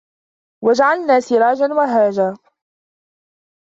وَجَعَلنا 0.63 1.19
سِراجًا 1.19 1.65
وَهّاجًا 1.67 2.37